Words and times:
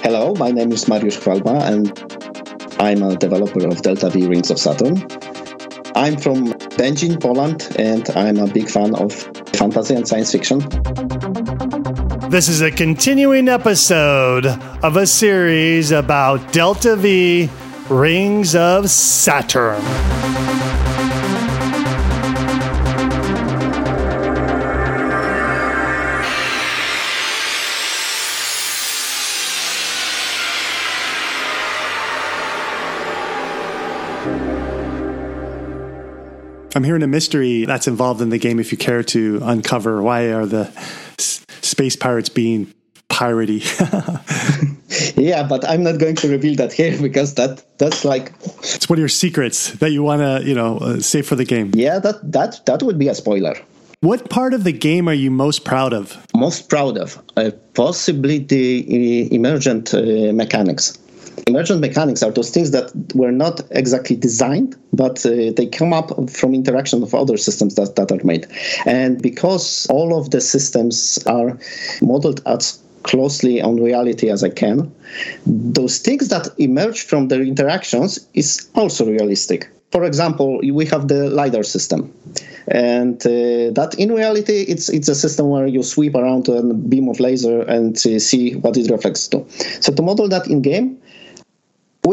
Hello, 0.00 0.32
my 0.38 0.50
name 0.50 0.72
is 0.72 0.86
Mariusz 0.86 1.18
Chwalba 1.20 1.60
and 1.60 1.92
I'm 2.80 3.02
a 3.02 3.16
developer 3.16 3.68
of 3.68 3.82
Delta 3.82 4.08
V 4.08 4.28
Rings 4.28 4.50
of 4.50 4.58
Saturn. 4.58 5.17
I'm 5.98 6.16
from 6.16 6.52
Będzin, 6.78 7.20
Poland, 7.20 7.74
and 7.76 8.08
I'm 8.10 8.38
a 8.38 8.46
big 8.46 8.70
fan 8.70 8.94
of 8.94 9.12
fantasy 9.56 9.96
and 9.96 10.06
science 10.06 10.30
fiction. 10.30 10.60
This 12.30 12.48
is 12.48 12.60
a 12.60 12.70
continuing 12.70 13.48
episode 13.48 14.46
of 14.46 14.96
a 14.96 15.08
series 15.08 15.90
about 15.90 16.52
Delta 16.52 16.94
V 16.94 17.50
Rings 17.88 18.54
of 18.54 18.88
Saturn. 18.88 19.82
Hearing 36.88 37.02
a 37.02 37.06
mystery 37.06 37.66
that's 37.66 37.86
involved 37.86 38.22
in 38.22 38.30
the 38.30 38.38
game. 38.38 38.58
If 38.58 38.72
you 38.72 38.78
care 38.78 39.02
to 39.14 39.40
uncover, 39.42 40.02
why 40.02 40.32
are 40.32 40.46
the 40.46 40.72
s- 41.18 41.44
space 41.60 41.96
pirates 41.96 42.30
being 42.30 42.72
piratey? 43.10 43.60
yeah, 45.18 45.42
but 45.42 45.68
I'm 45.68 45.82
not 45.82 45.98
going 45.98 46.16
to 46.16 46.28
reveal 46.28 46.56
that 46.56 46.72
here 46.72 46.96
because 47.08 47.34
that 47.34 47.62
that's 47.76 48.06
like 48.06 48.32
it's 48.74 48.88
one 48.88 48.98
of 48.98 49.00
your 49.00 49.08
secrets 49.24 49.72
that 49.80 49.90
you 49.92 50.02
want 50.02 50.22
to, 50.22 50.48
you 50.48 50.54
know, 50.54 50.78
uh, 50.78 51.00
save 51.00 51.26
for 51.26 51.36
the 51.36 51.44
game. 51.44 51.72
yeah 51.74 51.98
that 51.98 52.16
that 52.32 52.64
that 52.64 52.82
would 52.82 52.98
be 52.98 53.08
a 53.08 53.14
spoiler. 53.14 53.54
What 54.00 54.30
part 54.30 54.54
of 54.54 54.62
the 54.64 54.72
game 54.72 55.08
are 55.10 55.18
you 55.24 55.30
most 55.30 55.64
proud 55.64 55.92
of? 55.92 56.16
Most 56.34 56.68
proud 56.70 56.96
of 56.96 57.18
uh, 57.36 57.50
possibly 57.74 58.38
the 58.38 58.64
uh, 58.88 59.34
emergent 59.34 59.92
uh, 59.92 60.32
mechanics. 60.32 60.96
Emergent 61.46 61.80
mechanics 61.80 62.22
are 62.22 62.30
those 62.30 62.50
things 62.50 62.70
that 62.70 62.90
were 63.14 63.32
not 63.32 63.60
exactly 63.70 64.16
designed, 64.16 64.76
but 64.92 65.24
uh, 65.24 65.52
they 65.56 65.66
come 65.66 65.92
up 65.92 66.30
from 66.30 66.54
interaction 66.54 67.02
of 67.02 67.14
other 67.14 67.36
systems 67.36 67.74
that, 67.76 67.96
that 67.96 68.10
are 68.12 68.24
made. 68.24 68.46
And 68.86 69.20
because 69.22 69.86
all 69.90 70.18
of 70.18 70.30
the 70.30 70.40
systems 70.40 71.18
are 71.26 71.58
modeled 72.00 72.42
as 72.46 72.78
closely 73.02 73.60
on 73.60 73.76
reality 73.82 74.28
as 74.28 74.44
I 74.44 74.50
can, 74.50 74.92
those 75.46 75.98
things 75.98 76.28
that 76.28 76.48
emerge 76.58 77.02
from 77.02 77.28
their 77.28 77.42
interactions 77.42 78.26
is 78.34 78.68
also 78.74 79.06
realistic. 79.06 79.70
For 79.90 80.04
example, 80.04 80.58
we 80.58 80.84
have 80.86 81.08
the 81.08 81.30
LiDAR 81.30 81.62
system. 81.62 82.12
And 82.70 83.16
uh, 83.26 83.72
that 83.72 83.94
in 83.96 84.12
reality, 84.12 84.66
it's 84.68 84.90
it's 84.90 85.08
a 85.08 85.14
system 85.14 85.48
where 85.48 85.66
you 85.66 85.82
sweep 85.82 86.14
around 86.14 86.48
a 86.48 86.62
beam 86.74 87.08
of 87.08 87.18
laser 87.18 87.62
and 87.62 87.96
uh, 87.96 88.18
see 88.18 88.56
what 88.56 88.76
it 88.76 88.90
reflects 88.90 89.26
to. 89.28 89.46
So 89.80 89.94
to 89.94 90.02
model 90.02 90.28
that 90.28 90.46
in 90.46 90.60
game, 90.60 91.00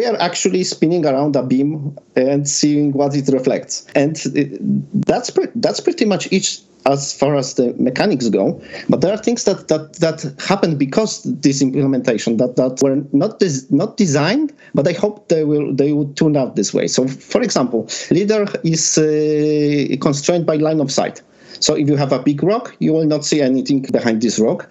are 0.05 0.19
actually 0.19 0.63
spinning 0.63 1.05
around 1.05 1.35
a 1.35 1.43
beam 1.43 1.97
and 2.15 2.47
seeing 2.47 2.93
what 2.93 3.15
it 3.15 3.27
reflects, 3.29 3.87
and 3.95 4.19
it, 4.35 4.59
that's 5.05 5.29
pre- 5.29 5.47
that's 5.55 5.79
pretty 5.79 6.05
much 6.05 6.31
each 6.31 6.61
as 6.85 7.11
far 7.13 7.35
as 7.35 7.55
the 7.55 7.73
mechanics 7.79 8.29
go. 8.29 8.61
But 8.89 9.01
there 9.01 9.11
are 9.11 9.17
things 9.17 9.43
that 9.45 9.67
that 9.69 9.93
that 9.95 10.21
happen 10.39 10.77
because 10.77 11.23
this 11.23 11.61
implementation 11.61 12.37
that 12.37 12.55
that 12.55 12.81
were 12.81 13.03
not 13.11 13.39
des- 13.39 13.65
not 13.69 13.97
designed, 13.97 14.53
but 14.73 14.87
I 14.87 14.93
hope 14.93 15.27
they 15.29 15.43
will 15.43 15.73
they 15.73 15.93
would 15.93 16.15
turn 16.15 16.37
out 16.37 16.55
this 16.55 16.73
way. 16.73 16.87
So, 16.87 17.07
for 17.07 17.41
example, 17.41 17.89
LiDAR 18.11 18.47
is 18.63 18.97
uh, 18.97 19.95
constrained 19.99 20.45
by 20.45 20.55
line 20.57 20.79
of 20.79 20.91
sight. 20.91 21.21
So 21.59 21.75
if 21.75 21.87
you 21.87 21.95
have 21.95 22.11
a 22.11 22.19
big 22.19 22.43
rock, 22.43 22.75
you 22.79 22.93
will 22.93 23.05
not 23.05 23.25
see 23.25 23.41
anything 23.41 23.81
behind 23.81 24.21
this 24.21 24.39
rock. 24.39 24.69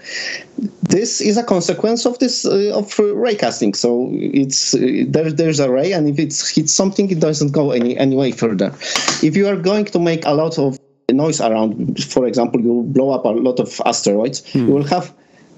This 0.83 1.21
is 1.21 1.37
a 1.37 1.43
consequence 1.43 2.07
of 2.07 2.19
this 2.19 2.45
uh, 2.45 2.73
of 2.75 2.87
raycasting. 2.97 3.75
So 3.77 4.11
it's 4.13 4.75
uh, 4.75 5.05
there, 5.09 5.31
there's 5.33 5.61
a 5.61 5.71
ray, 5.71 5.93
and 5.93 6.09
if 6.09 6.19
it 6.19 6.35
hits 6.55 6.73
something, 6.73 7.11
it 7.11 7.21
doesn't 7.21 7.53
go 7.53 7.73
any 7.73 7.97
any 7.97 8.17
way 8.17 8.33
further. 8.33 8.73
If 9.23 9.37
you 9.37 9.49
are 9.49 9.57
going 9.57 9.87
to 9.87 9.99
make 9.99 10.25
a 10.25 10.35
lot 10.35 10.59
of 10.59 10.79
noise 11.11 11.41
around, 11.41 12.03
for 12.05 12.27
example, 12.27 12.61
you 12.61 12.83
blow 12.87 13.11
up 13.11 13.25
a 13.25 13.29
lot 13.29 13.61
of 13.61 13.81
asteroids, 13.85 14.43
you 14.55 14.67
will 14.67 14.85
have 14.85 15.15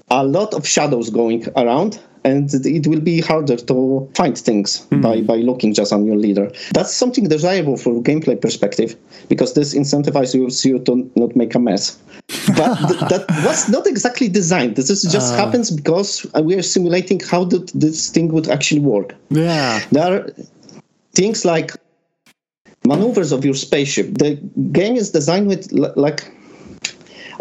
a 0.09 0.23
lot 0.23 0.53
of 0.53 0.67
shadows 0.67 1.09
going 1.09 1.45
around 1.55 1.99
and 2.27 2.53
it 2.65 2.85
will 2.87 2.99
be 2.99 3.21
harder 3.21 3.55
to 3.55 4.09
find 4.13 4.37
things 4.37 4.83
hmm. 4.85 5.01
by, 5.01 5.21
by 5.21 5.37
looking 5.37 5.73
just 5.73 5.93
on 5.93 6.05
your 6.05 6.17
LiDAR. 6.17 6.51
That's 6.73 6.93
something 6.93 7.29
desirable 7.29 7.77
from 7.77 8.03
gameplay 8.03 8.39
perspective 8.39 8.95
because 9.29 9.53
this 9.53 9.73
incentivizes 9.73 10.65
you, 10.65 10.79
to 10.79 11.09
not 11.15 11.35
make 11.35 11.55
a 11.55 11.59
mess. 11.59 11.97
But 12.57 12.75
th- 12.87 12.99
that 13.11 13.25
was 13.45 13.69
not 13.69 13.87
exactly 13.87 14.27
designed. 14.27 14.75
This 14.75 14.89
is 14.89 15.01
just 15.03 15.33
ah. 15.33 15.37
happens 15.37 15.71
because 15.71 16.25
uh, 16.35 16.41
we 16.41 16.55
are 16.55 16.61
simulating 16.61 17.19
how 17.19 17.45
th- 17.45 17.71
this 17.73 18.09
thing 18.09 18.27
would 18.33 18.49
actually 18.49 18.81
work. 18.81 19.15
Yeah. 19.29 19.81
There 19.91 20.13
are 20.13 20.29
things 21.13 21.45
like 21.45 21.71
maneuvers 22.85 23.31
of 23.31 23.45
your 23.45 23.55
spaceship. 23.55 24.17
The 24.17 24.35
game 24.71 24.95
is 24.95 25.11
designed 25.11 25.47
with 25.47 25.71
l- 25.73 25.93
like 25.95 26.29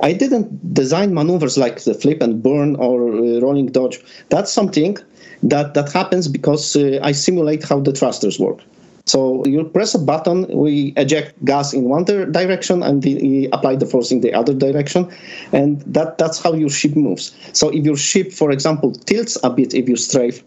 I 0.02 0.12
didn't 0.12 0.74
design 0.74 1.14
maneuvers 1.14 1.56
like 1.56 1.82
the 1.84 1.94
flip 1.94 2.22
and 2.22 2.42
burn 2.42 2.76
or 2.76 3.08
uh, 3.08 3.40
rolling 3.40 3.66
dodge. 3.66 3.98
That's 4.28 4.52
something 4.52 4.98
that 5.42 5.74
that 5.74 5.92
happens 5.92 6.28
because 6.28 6.76
uh, 6.76 6.98
I 7.02 7.12
simulate 7.12 7.64
how 7.64 7.80
the 7.80 7.92
thrusters 7.92 8.38
work. 8.38 8.60
So 9.06 9.44
you 9.46 9.62
press 9.62 9.94
a 9.94 10.00
button, 10.00 10.48
we 10.48 10.92
eject 10.96 11.32
gas 11.44 11.72
in 11.72 11.84
one 11.84 12.04
direction, 12.04 12.82
and 12.82 13.04
apply 13.52 13.76
the 13.76 13.86
force 13.86 14.10
in 14.10 14.20
the 14.20 14.34
other 14.34 14.52
direction, 14.52 15.08
and 15.52 15.80
that 15.82 16.18
that's 16.18 16.42
how 16.42 16.54
your 16.54 16.70
ship 16.70 16.96
moves. 16.96 17.32
So 17.52 17.68
if 17.68 17.84
your 17.84 17.96
ship, 17.96 18.32
for 18.32 18.50
example, 18.50 18.92
tilts 18.92 19.38
a 19.44 19.50
bit 19.50 19.74
if 19.74 19.88
you 19.88 19.94
strafe, 19.94 20.42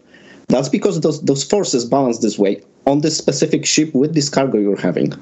that's 0.48 0.68
because 0.68 1.00
those 1.00 1.22
those 1.22 1.42
forces 1.42 1.86
balance 1.86 2.18
this 2.18 2.38
way 2.38 2.62
on 2.86 3.00
this 3.00 3.16
specific 3.16 3.64
ship 3.64 3.94
with 3.94 4.14
this 4.14 4.28
cargo 4.28 4.58
you're 4.58 4.80
having 4.80 5.12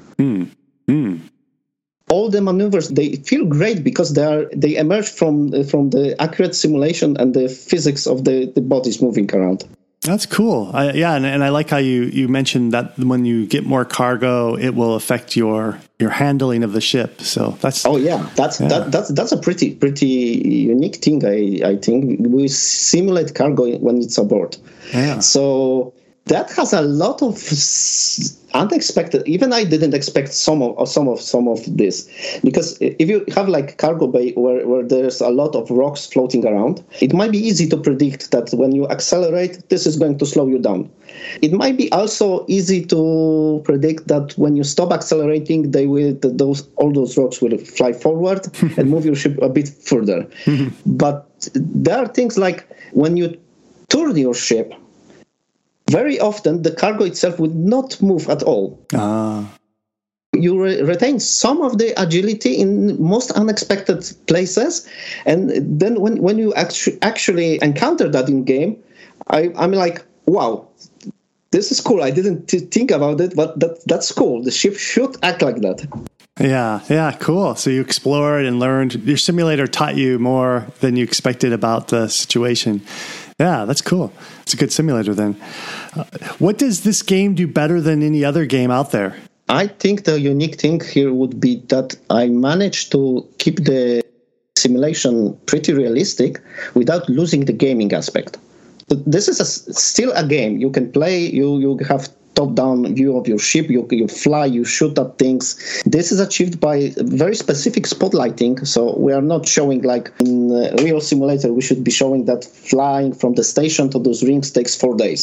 all 2.09 2.29
the 2.29 2.41
maneuvers 2.41 2.89
they 2.89 3.15
feel 3.17 3.45
great 3.45 3.83
because 3.83 4.13
they 4.13 4.23
are 4.23 4.45
they 4.55 4.75
emerge 4.75 5.09
from 5.09 5.63
from 5.63 5.89
the 5.91 6.15
accurate 6.21 6.55
simulation 6.55 7.15
and 7.17 7.33
the 7.33 7.47
physics 7.47 8.07
of 8.07 8.23
the 8.25 8.51
the 8.55 8.61
bodies 8.61 9.01
moving 9.01 9.29
around 9.33 9.63
That's 10.01 10.25
cool. 10.25 10.71
I, 10.73 10.93
yeah, 10.93 11.13
and, 11.17 11.25
and 11.25 11.43
I 11.43 11.49
like 11.49 11.69
how 11.69 11.77
you, 11.77 12.03
you 12.03 12.29
mentioned 12.29 12.71
that 12.71 12.97
when 12.97 13.25
you 13.25 13.45
get 13.45 13.65
more 13.65 13.83
cargo, 13.83 14.55
it 14.55 14.73
will 14.73 14.95
affect 14.95 15.35
your 15.35 15.77
your 15.99 16.09
handling 16.09 16.63
of 16.63 16.71
the 16.71 16.79
ship. 16.79 17.19
So 17.21 17.57
that's 17.61 17.85
oh 17.85 17.97
yeah 17.97 18.23
that's 18.35 18.57
that, 18.59 18.91
that's 18.93 19.09
that's 19.11 19.33
a 19.33 19.37
pretty 19.37 19.75
pretty 19.75 20.07
unique 20.71 20.97
thing 21.03 21.19
i 21.25 21.59
i 21.71 21.75
think 21.75 21.99
we 22.35 22.47
simulate 22.47 23.35
cargo 23.35 23.63
when 23.85 23.97
it's 23.97 24.17
aboard 24.17 24.55
Yeah. 24.93 25.19
so 25.19 25.93
that 26.29 26.51
has 26.51 26.73
a 26.73 26.81
lot 26.81 27.21
of 27.21 27.35
unexpected 28.53 29.21
even 29.27 29.51
i 29.53 29.63
didn't 29.63 29.93
expect 29.93 30.33
some 30.33 30.61
of 30.61 30.87
some 30.87 31.07
of 31.07 31.19
some 31.21 31.47
of 31.47 31.59
this. 31.77 32.09
Because 32.43 32.77
if 32.81 33.07
you 33.09 33.25
have 33.35 33.47
like 33.47 33.77
cargo 33.77 34.07
bay 34.07 34.31
where, 34.33 34.67
where 34.67 34.83
there's 34.83 35.21
a 35.21 35.29
lot 35.29 35.55
of 35.55 35.69
rocks 35.69 36.05
floating 36.05 36.45
around 36.45 36.83
it 37.01 37.13
might 37.13 37.31
be 37.31 37.37
easy 37.37 37.67
to 37.69 37.77
predict 37.77 38.31
that 38.31 38.51
when 38.51 38.71
you 38.73 38.87
accelerate 38.87 39.69
this 39.69 39.85
is 39.85 39.97
going 39.97 40.17
to 40.17 40.25
slow 40.25 40.47
you 40.47 40.59
down. 40.59 40.89
It 41.41 41.51
might 41.51 41.77
be 41.77 41.91
also 41.91 42.45
easy 42.47 42.85
to 42.85 43.61
predict 43.65 44.07
that 44.07 44.33
when 44.37 44.55
you 44.55 44.63
stop 44.63 44.91
accelerating 44.91 45.71
they 45.71 45.85
will 45.85 46.13
those 46.21 46.67
all 46.77 46.91
those 46.91 47.17
rocks 47.17 47.41
will 47.41 47.57
fly 47.57 47.93
forward 47.93 48.47
and 48.77 48.89
move 48.89 49.05
your 49.05 49.15
ship 49.15 49.37
a 49.41 49.49
bit 49.49 49.67
further. 49.67 50.27
But 50.85 51.25
there 51.53 51.97
are 51.97 52.07
things 52.07 52.37
like 52.37 52.67
when 52.91 53.17
you 53.17 53.37
turn 53.89 54.15
your 54.17 54.33
ship 54.33 54.73
very 55.91 56.19
often 56.19 56.61
the 56.63 56.71
cargo 56.71 57.03
itself 57.05 57.39
would 57.39 57.55
not 57.55 58.01
move 58.01 58.29
at 58.29 58.43
all 58.43 58.79
Ah. 58.93 59.45
you 60.33 60.61
re- 60.63 60.81
retain 60.83 61.19
some 61.19 61.61
of 61.61 61.77
the 61.77 61.89
agility 62.01 62.53
in 62.53 63.01
most 63.01 63.31
unexpected 63.31 63.99
places 64.27 64.87
and 65.25 65.49
then 65.81 65.99
when, 66.01 66.21
when 66.21 66.37
you 66.37 66.53
actu- 66.53 66.97
actually 67.01 67.59
encounter 67.61 68.07
that 68.07 68.29
in 68.29 68.43
game 68.43 68.77
I, 69.27 69.51
i'm 69.57 69.71
like 69.71 70.05
wow 70.25 70.67
this 71.51 71.71
is 71.71 71.81
cool 71.81 72.03
i 72.03 72.11
didn't 72.11 72.47
t- 72.47 72.59
think 72.59 72.91
about 72.91 73.19
it 73.21 73.35
but 73.35 73.59
that, 73.59 73.79
that's 73.87 74.11
cool 74.11 74.43
the 74.43 74.51
ship 74.51 74.75
should 74.77 75.15
act 75.23 75.41
like 75.41 75.61
that 75.61 75.81
Yeah, 76.39 76.79
yeah, 76.89 77.11
cool. 77.19 77.55
So 77.55 77.69
you 77.69 77.81
explored 77.81 78.45
and 78.45 78.59
learned. 78.61 78.95
Your 79.03 79.17
simulator 79.17 79.67
taught 79.67 79.97
you 79.97 80.19
more 80.19 80.63
than 80.79 80.95
you 80.95 81.03
expected 81.03 81.51
about 81.51 81.89
the 81.89 82.07
situation. 82.07 82.79
Yeah, 83.39 83.63
that's 83.65 83.81
cool. 83.81 84.11
It's 84.41 84.53
a 84.53 84.57
good 84.57 84.71
simulator 84.71 85.15
then. 85.15 85.39
Uh, 85.95 86.03
what 86.39 86.57
does 86.57 86.83
this 86.83 87.01
game 87.01 87.35
do 87.35 87.47
better 87.47 87.79
than 87.79 88.03
any 88.03 88.25
other 88.25 88.45
game 88.45 88.69
out 88.69 88.91
there? 88.91 89.15
I 89.47 89.67
think 89.67 90.03
the 90.03 90.19
unique 90.19 90.59
thing 90.59 90.81
here 90.81 91.13
would 91.13 91.39
be 91.39 91.63
that 91.69 91.95
I 92.09 92.27
managed 92.27 92.91
to 92.91 93.25
keep 93.39 93.63
the 93.63 94.03
simulation 94.57 95.37
pretty 95.45 95.73
realistic 95.73 96.41
without 96.73 97.07
losing 97.09 97.45
the 97.45 97.53
gaming 97.53 97.93
aspect. 97.93 98.37
This 98.89 99.27
is 99.27 99.39
a, 99.39 99.45
still 99.45 100.11
a 100.11 100.27
game. 100.27 100.57
You 100.57 100.69
can 100.69 100.91
play, 100.91 101.19
you, 101.19 101.59
you 101.59 101.77
have 101.87 102.09
top-down 102.39 102.77
view 102.95 103.11
of 103.19 103.27
your 103.27 103.41
ship. 103.49 103.69
You, 103.69 103.87
you 103.91 104.07
fly, 104.07 104.45
you 104.45 104.63
shoot 104.63 104.97
at 105.03 105.17
things. 105.17 105.43
This 105.85 106.11
is 106.13 106.19
achieved 106.27 106.59
by 106.59 106.75
very 106.97 107.35
specific 107.35 107.83
spotlighting. 107.95 108.65
So 108.65 108.81
we 109.05 109.11
are 109.17 109.25
not 109.33 109.47
showing 109.47 109.81
like 109.93 110.07
in 110.19 110.49
real 110.85 111.01
simulator. 111.01 111.49
We 111.53 111.61
should 111.67 111.83
be 111.83 111.91
showing 111.91 112.25
that 112.25 112.41
flying 112.45 113.11
from 113.13 113.31
the 113.35 113.43
station 113.43 113.89
to 113.91 113.99
those 113.99 114.23
rings 114.23 114.51
takes 114.51 114.73
four 114.75 114.95
days. 114.95 115.21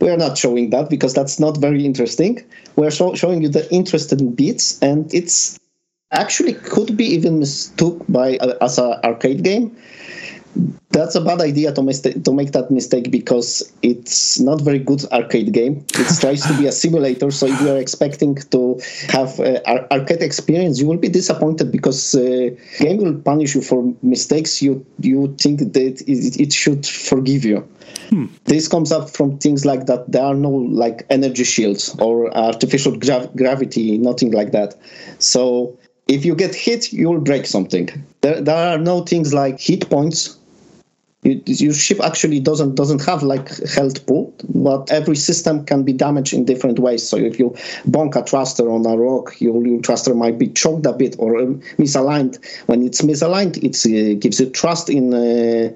We 0.00 0.08
are 0.10 0.16
not 0.16 0.36
showing 0.36 0.70
that 0.70 0.90
because 0.90 1.12
that's 1.14 1.38
not 1.38 1.54
very 1.58 1.84
interesting. 1.84 2.32
We're 2.76 2.90
show, 2.90 3.14
showing 3.14 3.42
you 3.42 3.48
the 3.58 3.64
interesting 3.70 4.32
bits, 4.34 4.64
and 4.82 5.12
it's 5.14 5.58
actually 6.10 6.54
could 6.54 6.96
be 6.96 7.06
even 7.16 7.38
mistook 7.38 7.96
by 8.08 8.36
uh, 8.38 8.54
as 8.60 8.78
an 8.78 8.92
arcade 9.04 9.42
game 9.42 9.76
that's 10.92 11.14
a 11.14 11.20
bad 11.20 11.40
idea 11.40 11.72
to, 11.72 11.82
mistake, 11.82 12.22
to 12.24 12.32
make 12.32 12.52
that 12.52 12.70
mistake 12.70 13.10
because 13.10 13.72
it's 13.82 14.38
not 14.38 14.60
very 14.60 14.78
good 14.78 15.04
arcade 15.10 15.52
game. 15.52 15.84
It 15.94 16.20
tries 16.20 16.42
to 16.42 16.56
be 16.58 16.66
a 16.66 16.72
simulator, 16.72 17.30
so 17.30 17.46
if 17.46 17.60
you 17.60 17.70
are 17.70 17.78
expecting 17.78 18.36
to 18.36 18.80
have 19.08 19.40
uh, 19.40 19.60
arcade 19.90 20.22
experience, 20.22 20.78
you 20.80 20.86
will 20.86 20.98
be 20.98 21.08
disappointed 21.08 21.72
because 21.72 22.14
uh, 22.14 22.50
game 22.78 22.98
will 22.98 23.14
punish 23.14 23.54
you 23.54 23.62
for 23.62 23.92
mistakes 24.02 24.62
you 24.62 24.84
you 25.00 25.34
think 25.38 25.60
that 25.60 26.02
it, 26.06 26.40
it 26.40 26.52
should 26.52 26.86
forgive 26.86 27.44
you. 27.44 27.66
Hmm. 28.10 28.26
This 28.44 28.68
comes 28.68 28.92
up 28.92 29.08
from 29.08 29.38
things 29.38 29.64
like 29.64 29.86
that. 29.86 30.10
There 30.10 30.22
are 30.22 30.34
no 30.34 30.50
like 30.50 31.06
energy 31.10 31.44
shields 31.44 31.96
or 31.98 32.34
artificial 32.36 32.96
gra- 32.98 33.30
gravity, 33.36 33.98
nothing 33.98 34.32
like 34.32 34.52
that. 34.52 34.76
So 35.18 35.78
if 36.08 36.24
you 36.24 36.34
get 36.34 36.54
hit, 36.54 36.92
you 36.92 37.08
will 37.10 37.20
break 37.20 37.46
something. 37.46 37.88
There, 38.20 38.40
there 38.40 38.74
are 38.74 38.78
no 38.78 39.02
things 39.02 39.32
like 39.32 39.60
hit 39.60 39.88
points 39.88 40.38
your 41.22 41.72
ship 41.72 42.00
actually 42.00 42.40
doesn't 42.40 42.74
doesn't 42.74 43.04
have 43.04 43.22
like 43.22 43.56
health 43.68 44.04
pool, 44.06 44.34
but 44.48 44.90
every 44.90 45.14
system 45.14 45.64
can 45.64 45.84
be 45.84 45.92
damaged 45.92 46.34
in 46.34 46.44
different 46.44 46.80
ways. 46.80 47.08
So 47.08 47.16
if 47.16 47.38
you 47.38 47.50
bonk 47.86 48.16
a 48.16 48.24
thruster 48.24 48.68
on 48.68 48.84
a 48.86 48.96
rock, 48.96 49.40
your, 49.40 49.64
your 49.64 49.80
thruster 49.82 50.14
might 50.14 50.36
be 50.38 50.48
choked 50.48 50.84
a 50.86 50.92
bit 50.92 51.14
or 51.18 51.38
um, 51.38 51.60
misaligned. 51.78 52.44
When 52.66 52.82
it's 52.82 53.02
misaligned, 53.02 53.62
it 53.62 53.76
uh, 53.86 54.18
gives 54.18 54.40
you 54.40 54.50
thrust 54.50 54.88
in. 54.88 55.14
Uh, 55.14 55.74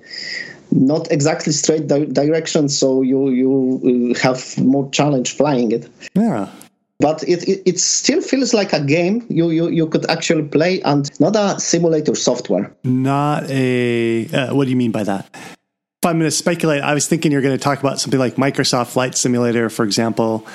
not 0.73 1.11
exactly 1.13 1.53
straight 1.53 1.87
di- 1.87 2.07
direction, 2.07 2.69
so 2.69 3.01
you 3.01 3.31
you 3.31 4.13
uh, 4.17 4.19
have 4.19 4.59
more 4.59 4.91
challenge 4.91 5.37
flying 5.37 5.71
it. 5.71 5.89
Yeah, 6.15 6.51
but 6.99 7.23
it, 7.25 7.47
it, 7.49 7.63
it, 7.67 7.79
still 7.79 8.23
feels 8.23 8.55
like 8.55 8.73
a 8.73 8.81
game 8.81 9.27
you, 9.29 9.51
you, 9.51 9.69
you 9.69 9.87
could 9.87 10.09
actually 10.09 10.45
play 10.45 10.81
and 10.83 11.11
not 11.21 11.37
a 11.37 11.61
simulator 11.61 12.15
software. 12.15 12.75
Not 12.85 13.51
a. 13.51 14.27
Uh, 14.29 14.55
what 14.55 14.65
do 14.65 14.71
you 14.71 14.77
mean 14.77 14.93
by 14.93 15.05
that? 15.05 15.29
If 15.35 16.07
I'm 16.07 16.19
going 16.19 16.31
to 16.31 16.31
speculate, 16.31 16.83
I 16.83 16.95
was 16.95 17.07
thinking 17.07 17.33
you're 17.33 17.43
going 17.43 17.57
to 17.57 17.63
talk 17.63 17.81
about 17.81 18.01
something 18.01 18.19
like 18.19 18.37
Microsoft 18.37 18.89
Flight 18.89 19.17
Simulator, 19.17 19.69
for 19.69 19.85
example, 19.85 20.47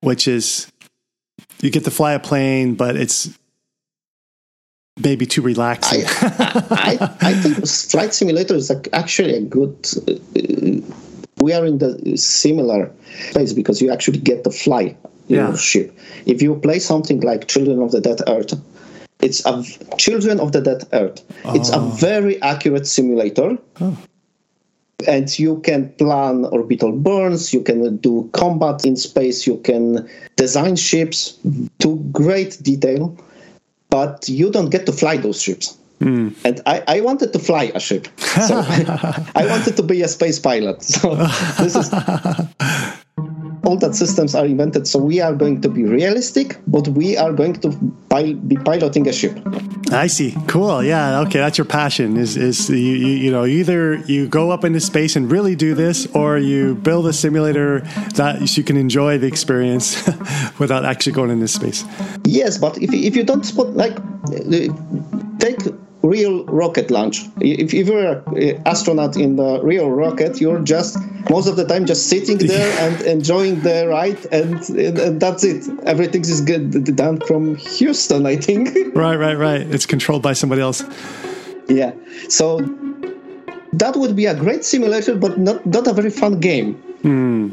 which 0.00 0.26
is 0.26 0.70
you 1.60 1.70
get 1.70 1.84
to 1.84 1.90
fly 1.90 2.12
a 2.12 2.20
plane, 2.20 2.74
but 2.74 2.96
it's 2.96 3.28
maybe 4.98 5.26
too 5.26 5.42
relaxing. 5.42 6.04
I, 6.06 6.98
I, 7.00 7.16
I 7.20 7.34
think 7.34 7.66
Flight 7.66 8.14
Simulator 8.14 8.54
is 8.54 8.70
actually 8.92 9.34
a 9.34 9.42
good. 9.42 9.86
Uh, 10.08 10.94
we 11.42 11.54
are 11.54 11.64
in 11.64 11.78
the 11.78 12.16
similar 12.16 12.92
place 13.32 13.52
because 13.52 13.80
you 13.80 13.90
actually 13.90 14.18
get 14.18 14.44
to 14.44 14.50
fly 14.50 14.94
yeah. 15.36 15.56
ship. 15.56 15.96
If 16.26 16.42
you 16.42 16.56
play 16.56 16.78
something 16.78 17.20
like 17.20 17.48
Children 17.48 17.80
of 17.82 17.92
the 17.92 18.00
Dead 18.00 18.20
Earth, 18.26 18.54
it's 19.20 19.44
a 19.44 19.62
Children 19.96 20.40
of 20.40 20.52
the 20.52 20.60
Dead 20.60 20.84
Earth. 20.92 21.22
Oh. 21.44 21.54
It's 21.54 21.70
a 21.70 21.78
oh. 21.78 21.88
very 21.90 22.40
accurate 22.42 22.86
simulator. 22.86 23.58
Oh. 23.80 23.96
And 25.08 25.38
you 25.38 25.60
can 25.60 25.90
plan 25.94 26.44
orbital 26.44 26.92
burns, 26.92 27.54
you 27.54 27.62
can 27.62 27.96
do 27.96 28.28
combat 28.34 28.84
in 28.84 28.96
space, 28.96 29.46
you 29.46 29.56
can 29.58 30.06
design 30.36 30.76
ships 30.76 31.38
to 31.78 31.96
great 32.12 32.58
detail, 32.62 33.16
but 33.88 34.28
you 34.28 34.50
don't 34.50 34.68
get 34.68 34.84
to 34.86 34.92
fly 34.92 35.16
those 35.16 35.40
ships. 35.40 35.78
Mm. 36.00 36.34
And 36.44 36.60
I, 36.64 36.82
I 36.88 37.00
wanted 37.00 37.32
to 37.34 37.38
fly 37.38 37.72
a 37.74 37.80
ship. 37.80 38.08
So 38.18 38.56
I 39.34 39.46
wanted 39.48 39.76
to 39.76 39.82
be 39.82 40.02
a 40.02 40.08
space 40.08 40.38
pilot. 40.38 40.82
So 40.82 41.14
this 41.58 41.76
is 41.76 41.90
all 43.70 43.76
that 43.76 43.94
systems 43.94 44.34
are 44.34 44.44
invented 44.44 44.88
so 44.88 44.98
we 44.98 45.20
are 45.20 45.32
going 45.32 45.60
to 45.60 45.68
be 45.68 45.84
realistic 45.84 46.58
but 46.66 46.88
we 46.88 47.16
are 47.16 47.32
going 47.32 47.54
to 47.54 47.68
pil- 48.10 48.34
be 48.34 48.56
piloting 48.56 49.06
a 49.06 49.12
ship. 49.12 49.38
I 49.92 50.08
see. 50.08 50.36
Cool. 50.48 50.82
Yeah. 50.82 51.20
Okay. 51.20 51.38
That's 51.38 51.56
your 51.56 51.64
passion 51.64 52.16
is 52.16 52.36
is 52.36 52.68
you, 52.68 52.76
you, 52.76 53.14
you 53.24 53.30
know 53.30 53.44
either 53.44 53.94
you 54.14 54.26
go 54.28 54.50
up 54.50 54.64
into 54.64 54.80
space 54.80 55.14
and 55.16 55.30
really 55.30 55.54
do 55.54 55.74
this 55.74 56.06
or 56.14 56.38
you 56.38 56.74
build 56.74 57.06
a 57.06 57.12
simulator 57.12 57.80
that 58.14 58.56
you 58.56 58.64
can 58.64 58.76
enjoy 58.76 59.18
the 59.18 59.26
experience 59.26 59.86
without 60.58 60.84
actually 60.84 61.12
going 61.12 61.30
into 61.30 61.48
space. 61.48 61.84
Yes 62.24 62.58
but 62.58 62.76
if, 62.82 62.92
if 62.92 63.14
you 63.14 63.22
don't 63.22 63.44
spot 63.44 63.68
like 63.74 63.96
uh, 63.98 64.74
take 65.38 65.60
real 66.02 66.44
rocket 66.46 66.90
launch. 66.90 67.26
If, 67.40 67.74
if 67.74 67.86
you're 67.86 68.22
an 68.36 68.62
astronaut 68.66 69.16
in 69.16 69.36
the 69.36 69.60
real 69.62 69.90
rocket, 69.90 70.40
you're 70.40 70.60
just 70.60 70.96
most 71.28 71.46
of 71.46 71.56
the 71.56 71.64
time 71.64 71.86
just 71.86 72.08
sitting 72.08 72.38
there 72.38 72.70
and 72.88 73.00
enjoying 73.02 73.60
the 73.60 73.88
ride, 73.88 74.24
and, 74.32 74.68
and, 74.70 74.98
and 74.98 75.20
that's 75.20 75.44
it. 75.44 75.68
Everything 75.84 76.22
is 76.22 76.40
good, 76.40 76.96
done 76.96 77.20
from 77.20 77.56
Houston, 77.56 78.26
I 78.26 78.36
think. 78.36 78.70
Right, 78.94 79.16
right, 79.16 79.38
right. 79.38 79.60
It's 79.60 79.86
controlled 79.86 80.22
by 80.22 80.32
somebody 80.32 80.60
else. 80.60 80.82
Yeah. 81.68 81.92
So 82.28 82.58
that 83.72 83.94
would 83.96 84.16
be 84.16 84.26
a 84.26 84.34
great 84.34 84.64
simulation, 84.64 85.20
but 85.20 85.38
not 85.38 85.64
not 85.64 85.86
a 85.86 85.92
very 85.92 86.10
fun 86.10 86.40
game. 86.40 86.74
Hmm. 87.02 87.50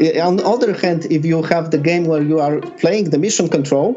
Eh, 0.00 0.20
on 0.20 0.36
the 0.36 0.46
other 0.46 0.72
hand, 0.72 1.06
if 1.10 1.24
you 1.24 1.42
have 1.42 1.70
the 1.70 1.78
game 1.78 2.04
where 2.04 2.22
you 2.22 2.38
are 2.40 2.60
playing 2.78 3.10
the 3.10 3.18
mission 3.18 3.48
control, 3.48 3.96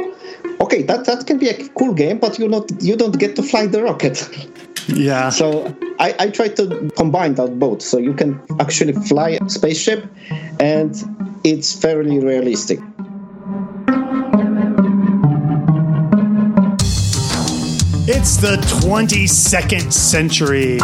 okay, 0.59 0.81
that, 0.83 1.05
that 1.05 1.27
can 1.27 1.37
be 1.37 1.49
a 1.49 1.67
cool 1.69 1.93
game, 1.93 2.17
but 2.17 2.39
you 2.39 2.47
not 2.47 2.69
you 2.81 2.95
don't 2.95 3.17
get 3.19 3.35
to 3.35 3.43
fly 3.43 3.67
the 3.67 3.83
rocket. 3.83 4.17
Yeah. 4.87 5.29
So 5.29 5.73
I, 5.99 6.15
I 6.17 6.29
try 6.31 6.47
to 6.49 6.89
combine 6.97 7.35
that 7.35 7.59
both. 7.59 7.83
So 7.83 7.99
you 7.99 8.13
can 8.13 8.41
actually 8.59 8.93
fly 8.93 9.37
a 9.39 9.49
spaceship 9.49 10.09
and 10.59 10.91
it's 11.43 11.79
fairly 11.79 12.19
realistic. 12.19 12.79
It's 18.13 18.37
the 18.37 18.57
22nd 18.83 19.93
century, 19.93 20.79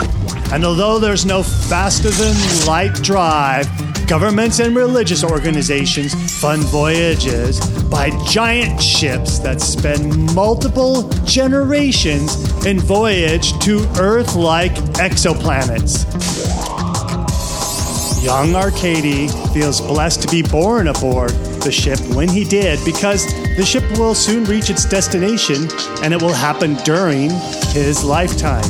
and 0.54 0.64
although 0.64 0.98
there's 0.98 1.26
no 1.26 1.44
faster 1.44 2.10
than 2.10 2.36
light 2.66 2.94
drive, 3.04 3.68
governments 4.08 4.60
and 4.60 4.74
religious 4.74 5.22
organizations 5.24 6.14
fund 6.40 6.64
voyages 6.64 7.60
by 7.90 8.10
giant 8.26 8.82
ships 8.82 9.38
that 9.40 9.60
spend 9.60 10.34
multiple 10.34 11.10
generations 11.26 12.66
in 12.66 12.80
voyage 12.80 13.52
to 13.60 13.86
Earth 14.00 14.34
like 14.36 14.74
exoplanets. 14.96 16.06
Young 18.24 18.56
Arkady 18.56 19.28
feels 19.54 19.82
blessed 19.82 20.22
to 20.22 20.28
be 20.30 20.42
born 20.42 20.88
aboard 20.88 21.32
the 21.62 21.72
ship 21.72 22.00
when 22.16 22.30
he 22.30 22.46
did 22.46 22.80
because 22.86 23.26
the 23.58 23.66
ship 23.66 23.84
will 24.00 24.16
soon 24.16 24.46
reach 24.46 24.70
its 24.70 24.86
destination 24.86 25.68
and 26.02 26.14
it 26.14 26.22
will 26.22 26.34
happen 26.34 26.76
during 26.86 27.30
his 27.72 28.06
lifetime. 28.06 28.70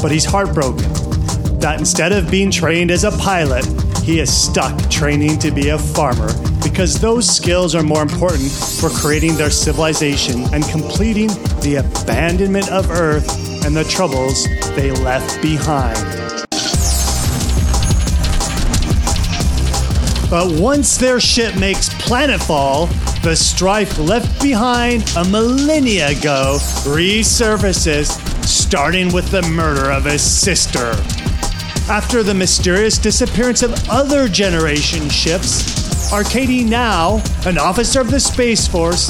But 0.00 0.12
he's 0.12 0.24
heartbroken 0.24 0.92
that 1.58 1.76
instead 1.78 2.12
of 2.12 2.30
being 2.30 2.50
trained 2.50 2.90
as 2.90 3.02
a 3.04 3.10
pilot, 3.12 3.64
he 4.06 4.20
is 4.20 4.32
stuck 4.32 4.88
training 4.88 5.36
to 5.36 5.50
be 5.50 5.70
a 5.70 5.78
farmer 5.78 6.32
because 6.62 7.00
those 7.00 7.28
skills 7.28 7.74
are 7.74 7.82
more 7.82 8.02
important 8.02 8.52
for 8.52 8.88
creating 8.88 9.34
their 9.34 9.50
civilization 9.50 10.42
and 10.54 10.62
completing 10.68 11.26
the 11.60 11.82
abandonment 11.84 12.70
of 12.70 12.88
Earth 12.88 13.28
and 13.66 13.76
the 13.76 13.82
troubles 13.82 14.44
they 14.76 14.92
left 14.92 15.42
behind. 15.42 15.98
But 20.30 20.60
once 20.60 20.96
their 20.96 21.18
ship 21.18 21.58
makes 21.58 21.88
planetfall, 21.88 22.88
the 23.24 23.34
strife 23.34 23.98
left 23.98 24.40
behind 24.40 25.02
a 25.16 25.24
millennia 25.24 26.10
ago 26.10 26.58
resurfaces, 26.84 28.06
starting 28.46 29.12
with 29.12 29.28
the 29.32 29.42
murder 29.42 29.90
of 29.90 30.04
his 30.04 30.22
sister. 30.22 30.94
After 31.88 32.24
the 32.24 32.34
mysterious 32.34 32.98
disappearance 32.98 33.62
of 33.62 33.88
other 33.88 34.28
generation 34.28 35.08
ships, 35.08 36.12
Arcady 36.12 36.64
now, 36.64 37.22
an 37.46 37.58
officer 37.58 38.00
of 38.00 38.10
the 38.10 38.18
Space 38.18 38.66
Force, 38.66 39.06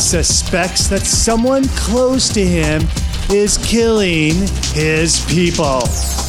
suspects 0.00 0.88
that 0.88 1.02
someone 1.02 1.68
close 1.76 2.30
to 2.30 2.44
him 2.44 2.82
is 3.28 3.58
killing 3.58 4.34
his 4.72 5.24
people. 5.26 5.80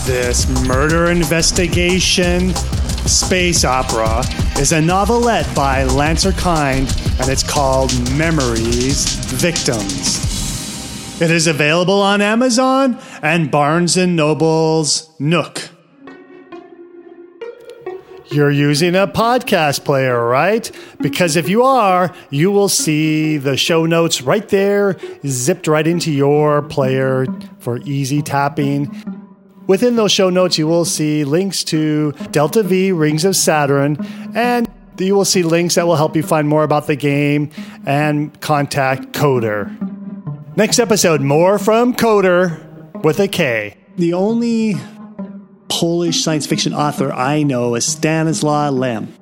This 0.05 0.47
murder 0.67 1.11
investigation 1.11 2.53
Space 3.07 3.63
Opera 3.63 4.23
is 4.59 4.73
a 4.73 4.81
novelette 4.81 5.53
by 5.55 5.85
Lancer 5.85 6.33
Kind, 6.33 6.93
and 7.19 7.29
it's 7.29 7.43
called 7.43 7.91
Memories 8.11 9.15
Victims. 9.31 11.21
It 11.21 11.31
is 11.31 11.47
available 11.47 12.01
on 12.01 12.21
Amazon 12.21 12.99
and 13.21 13.49
Barnes 13.49 13.95
& 13.97 14.07
Noble's 14.07 15.09
Nook. 15.19 15.69
You're 18.35 18.51
using 18.51 18.97
a 18.97 19.07
podcast 19.07 19.85
player, 19.85 20.27
right? 20.27 20.69
Because 20.99 21.37
if 21.37 21.47
you 21.47 21.63
are, 21.63 22.13
you 22.31 22.51
will 22.51 22.67
see 22.67 23.37
the 23.37 23.55
show 23.55 23.85
notes 23.85 24.21
right 24.21 24.45
there, 24.49 24.97
zipped 25.25 25.67
right 25.69 25.87
into 25.87 26.11
your 26.11 26.61
player 26.61 27.27
for 27.59 27.77
easy 27.85 28.21
tapping. 28.21 28.91
Within 29.67 29.95
those 29.95 30.11
show 30.11 30.29
notes, 30.29 30.57
you 30.57 30.67
will 30.67 30.83
see 30.83 31.23
links 31.23 31.63
to 31.63 32.11
Delta 32.31 32.61
V 32.61 32.91
Rings 32.91 33.23
of 33.23 33.37
Saturn, 33.37 34.05
and 34.35 34.69
you 34.99 35.15
will 35.15 35.23
see 35.23 35.41
links 35.41 35.75
that 35.75 35.87
will 35.87 35.95
help 35.95 36.13
you 36.17 36.21
find 36.21 36.49
more 36.49 36.65
about 36.65 36.87
the 36.87 36.97
game 36.97 37.51
and 37.85 38.37
contact 38.41 39.13
Koder. 39.13 39.71
Next 40.57 40.79
episode, 40.79 41.21
more 41.21 41.57
from 41.57 41.95
Koder 41.95 43.01
with 43.01 43.17
a 43.21 43.29
K. 43.29 43.77
The 43.95 44.13
only 44.13 44.75
Polish 45.69 46.23
science 46.23 46.45
fiction 46.45 46.73
author 46.73 47.11
I 47.11 47.43
know 47.43 47.75
is 47.75 47.85
Stanislaw 47.85 48.69
Lem. 48.69 49.13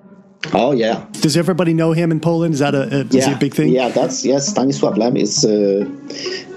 Oh 0.54 0.74
yeah. 0.74 1.06
Does 1.22 1.38
everybody 1.38 1.74
know 1.74 1.94
him 1.94 2.12
in 2.12 2.20
Poland? 2.20 2.54
Is 2.54 2.60
that 2.60 2.76
a, 2.76 3.02
a, 3.02 3.04
yeah. 3.06 3.28
he 3.28 3.34
a 3.34 3.38
big 3.38 3.54
thing? 3.54 3.70
Yeah, 3.70 3.90
that's 3.90 4.26
yes. 4.26 4.48
Stanislaw 4.50 4.92
Lem 4.96 5.16
is 5.16 5.46
uh, 5.46 5.50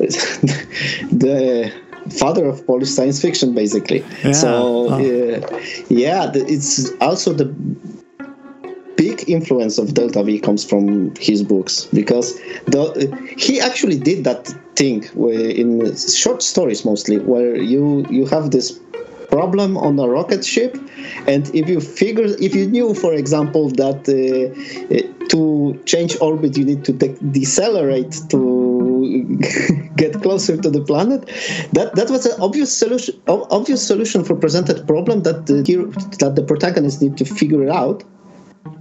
the 1.10 1.72
father 2.10 2.46
of 2.46 2.66
Polish 2.66 2.90
science 2.90 3.20
fiction, 3.20 3.54
basically. 3.54 4.04
Yeah. 4.24 4.32
So 4.32 4.88
Oh. 4.90 4.94
uh, 4.94 5.60
yeah, 5.88 6.26
the, 6.26 6.44
it's 6.48 6.90
also 7.00 7.32
the 7.32 7.46
big 8.96 9.28
influence 9.28 9.78
of 9.78 9.94
Delta 9.94 10.22
V 10.24 10.40
comes 10.40 10.64
from 10.64 11.14
his 11.16 11.42
books 11.42 11.86
because 11.92 12.34
the, 12.66 12.84
he 13.36 13.60
actually 13.60 13.98
did 13.98 14.24
that 14.24 14.46
thing 14.74 15.04
in 15.30 15.96
short 15.96 16.42
stories 16.42 16.84
mostly 16.84 17.18
where 17.18 17.56
you 17.56 18.06
you 18.10 18.26
have 18.26 18.50
this 18.50 18.78
problem 19.28 19.76
on 19.76 19.98
a 19.98 20.08
rocket 20.08 20.44
ship 20.44 20.76
and 21.26 21.54
if 21.54 21.68
you 21.68 21.80
figure 21.80 22.26
if 22.40 22.54
you 22.54 22.66
knew 22.66 22.94
for 22.94 23.12
example 23.12 23.68
that 23.70 24.00
uh, 24.08 24.94
uh, 24.94 25.28
to 25.28 25.80
change 25.84 26.16
orbit 26.20 26.56
you 26.56 26.64
need 26.64 26.84
to 26.84 26.92
de- 26.92 27.18
decelerate 27.32 28.20
to 28.28 29.38
get 29.96 30.12
closer 30.22 30.56
to 30.56 30.70
the 30.70 30.80
planet 30.80 31.26
that 31.72 31.94
that 31.94 32.10
was 32.10 32.26
an 32.26 32.40
obvious 32.40 32.72
solution 32.76 33.14
obvious 33.26 33.86
solution 33.86 34.24
for 34.24 34.34
presented 34.34 34.86
problem 34.86 35.22
that 35.22 35.46
the 35.46 35.62
that 36.18 36.36
the 36.36 36.42
protagonist 36.42 37.02
need 37.02 37.16
to 37.16 37.24
figure 37.24 37.62
it 37.62 37.70
out. 37.70 38.04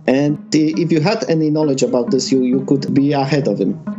And 0.07 0.37
uh, 0.37 0.81
if 0.83 0.91
you 0.91 0.99
had 0.99 1.27
any 1.29 1.49
knowledge 1.49 1.83
about 1.83 2.11
this 2.11 2.31
you 2.31 2.43
you 2.43 2.63
could 2.65 2.93
be 2.93 3.13
ahead 3.13 3.47
of 3.47 3.59
him 3.59 3.94